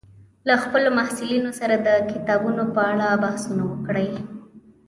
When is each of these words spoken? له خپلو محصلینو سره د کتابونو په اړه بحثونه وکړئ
له 0.47 0.55
خپلو 0.63 0.89
محصلینو 0.99 1.51
سره 1.59 1.75
د 1.87 1.89
کتابونو 2.11 2.63
په 2.75 2.81
اړه 2.91 3.07
بحثونه 3.23 3.63
وکړئ 3.71 4.09